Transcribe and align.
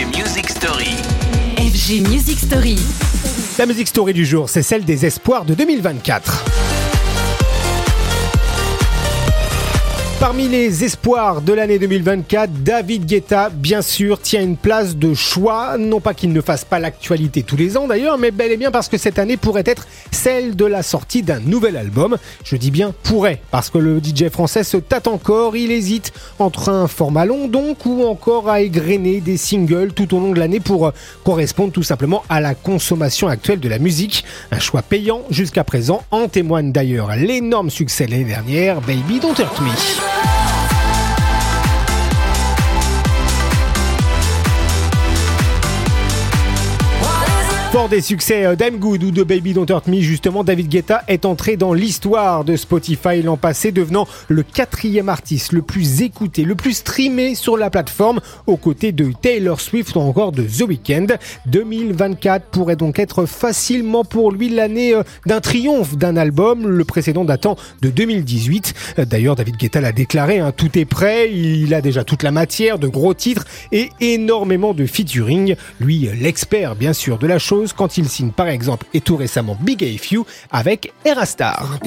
FG 0.00 0.16
Music 0.16 0.48
Story. 0.48 0.96
FG 1.58 2.08
Music 2.08 2.38
Story. 2.38 2.78
La 3.58 3.66
musique 3.66 3.86
story 3.86 4.14
du 4.14 4.24
jour, 4.24 4.48
c'est 4.48 4.62
celle 4.62 4.82
des 4.86 5.04
espoirs 5.04 5.44
de 5.44 5.52
2024. 5.52 6.99
Parmi 10.20 10.48
les 10.48 10.84
espoirs 10.84 11.40
de 11.40 11.54
l'année 11.54 11.78
2024, 11.78 12.62
David 12.62 13.06
Guetta, 13.06 13.48
bien 13.48 13.80
sûr, 13.80 14.20
tient 14.20 14.42
une 14.42 14.58
place 14.58 14.96
de 14.96 15.14
choix. 15.14 15.78
Non 15.78 16.00
pas 16.00 16.12
qu'il 16.12 16.34
ne 16.34 16.42
fasse 16.42 16.62
pas 16.66 16.78
l'actualité 16.78 17.42
tous 17.42 17.56
les 17.56 17.78
ans 17.78 17.86
d'ailleurs, 17.86 18.18
mais 18.18 18.30
bel 18.30 18.52
et 18.52 18.58
bien 18.58 18.70
parce 18.70 18.90
que 18.90 18.98
cette 18.98 19.18
année 19.18 19.38
pourrait 19.38 19.64
être 19.64 19.88
celle 20.10 20.56
de 20.56 20.66
la 20.66 20.82
sortie 20.82 21.22
d'un 21.22 21.40
nouvel 21.40 21.74
album. 21.78 22.18
Je 22.44 22.56
dis 22.56 22.70
bien 22.70 22.92
pourrait, 23.02 23.40
parce 23.50 23.70
que 23.70 23.78
le 23.78 23.98
DJ 23.98 24.28
français 24.28 24.62
se 24.62 24.76
tâte 24.76 25.08
encore, 25.08 25.56
il 25.56 25.72
hésite 25.72 26.12
entre 26.38 26.68
un 26.68 26.86
format 26.86 27.24
long 27.24 27.48
donc 27.48 27.86
ou 27.86 28.04
encore 28.04 28.50
à 28.50 28.60
égrener 28.60 29.22
des 29.22 29.38
singles 29.38 29.94
tout 29.94 30.14
au 30.14 30.20
long 30.20 30.32
de 30.32 30.38
l'année 30.38 30.60
pour 30.60 30.88
euh, 30.88 30.90
correspondre 31.24 31.72
tout 31.72 31.82
simplement 31.82 32.24
à 32.28 32.42
la 32.42 32.54
consommation 32.54 33.26
actuelle 33.26 33.60
de 33.60 33.70
la 33.70 33.78
musique. 33.78 34.26
Un 34.52 34.60
choix 34.60 34.82
payant 34.82 35.22
jusqu'à 35.30 35.64
présent, 35.64 36.04
en 36.10 36.28
témoigne 36.28 36.72
d'ailleurs 36.72 37.16
l'énorme 37.16 37.70
succès 37.70 38.06
l'année 38.06 38.24
dernière, 38.24 38.82
Baby 38.82 39.18
Don't 39.18 39.34
Hurt 39.38 39.60
Me. 39.62 40.09
Des 47.88 48.02
succès 48.02 48.44
euh, 48.44 48.56
d'Am 48.56 48.76
Good 48.76 49.02
ou 49.04 49.10
de 49.10 49.22
Baby 49.22 49.54
Don't 49.54 49.66
Hurt 49.70 49.86
Me, 49.86 50.00
justement, 50.00 50.44
David 50.44 50.68
Guetta 50.68 51.02
est 51.08 51.24
entré 51.24 51.56
dans 51.56 51.72
l'histoire 51.72 52.44
de 52.44 52.54
Spotify 52.54 53.22
l'an 53.22 53.38
passé, 53.38 53.72
devenant 53.72 54.06
le 54.28 54.42
quatrième 54.42 55.08
artiste 55.08 55.52
le 55.52 55.62
plus 55.62 56.02
écouté, 56.02 56.44
le 56.44 56.54
plus 56.54 56.74
streamé 56.74 57.34
sur 57.34 57.56
la 57.56 57.70
plateforme, 57.70 58.20
aux 58.46 58.58
côtés 58.58 58.92
de 58.92 59.10
Taylor 59.22 59.60
Swift 59.60 59.96
ou 59.96 60.00
encore 60.00 60.30
de 60.32 60.42
The 60.42 60.68
Weeknd. 60.68 61.06
2024 61.46 62.46
pourrait 62.46 62.76
donc 62.76 62.98
être 62.98 63.24
facilement 63.24 64.04
pour 64.04 64.30
lui 64.30 64.50
l'année 64.50 64.94
euh, 64.94 65.02
d'un 65.24 65.40
triomphe 65.40 65.96
d'un 65.96 66.16
album, 66.16 66.68
le 66.68 66.84
précédent 66.84 67.24
datant 67.24 67.56
de 67.80 67.88
2018. 67.88 68.74
Euh, 68.98 69.04
d'ailleurs, 69.06 69.36
David 69.36 69.56
Guetta 69.56 69.80
l'a 69.80 69.92
déclaré, 69.92 70.38
hein, 70.38 70.52
tout 70.54 70.78
est 70.78 70.84
prêt, 70.84 71.32
il 71.32 71.72
a 71.72 71.80
déjà 71.80 72.04
toute 72.04 72.24
la 72.24 72.30
matière, 72.30 72.78
de 72.78 72.88
gros 72.88 73.14
titres 73.14 73.46
et 73.72 73.88
énormément 74.00 74.74
de 74.74 74.84
featuring. 74.84 75.56
Lui, 75.80 76.10
l'expert 76.20 76.76
bien 76.76 76.92
sûr 76.92 77.16
de 77.18 77.26
la 77.26 77.38
chose 77.38 77.69
quand 77.72 77.96
il 77.96 78.08
signe 78.08 78.30
par 78.30 78.48
exemple 78.48 78.86
et 78.94 79.00
tout 79.00 79.16
récemment 79.16 79.56
Big 79.60 79.84
AFU 79.84 80.20
avec 80.50 80.92
Erastar. 81.04 81.78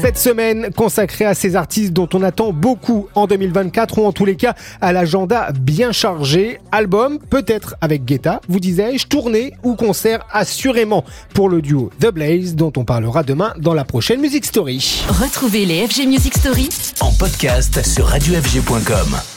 Cette 0.00 0.18
semaine 0.18 0.70
consacrée 0.74 1.24
à 1.24 1.34
ces 1.34 1.56
artistes 1.56 1.92
dont 1.92 2.08
on 2.14 2.22
attend 2.22 2.52
beaucoup 2.52 3.08
en 3.14 3.26
2024 3.26 3.98
ou 3.98 4.04
en 4.06 4.12
tous 4.12 4.24
les 4.24 4.36
cas 4.36 4.54
à 4.80 4.92
l'agenda 4.92 5.50
bien 5.52 5.92
chargé. 5.92 6.60
Album, 6.72 7.18
peut-être 7.30 7.74
avec 7.80 8.04
Guetta, 8.04 8.40
vous 8.48 8.60
disais-je, 8.60 9.06
tournée 9.06 9.54
ou 9.62 9.74
concert 9.74 10.26
assurément 10.32 11.04
pour 11.34 11.48
le 11.48 11.62
duo 11.62 11.90
The 12.00 12.12
Blaze 12.12 12.54
dont 12.54 12.72
on 12.76 12.84
parlera 12.84 13.22
demain 13.22 13.54
dans 13.58 13.74
la 13.74 13.84
prochaine 13.84 14.20
Music 14.20 14.44
Story. 14.44 15.04
Retrouvez 15.08 15.66
les 15.66 15.86
FG 15.86 16.06
Music 16.06 16.34
Story 16.34 16.68
En 17.00 17.12
podcast 17.12 17.84
sur 17.84 18.06
radiofg.com. 18.06 19.33